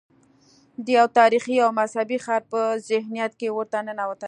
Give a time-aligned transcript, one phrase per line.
[0.85, 2.59] د یو تاریخي او مذهبي ښار په
[2.89, 4.19] ذهنیت کې ورته ننوتي.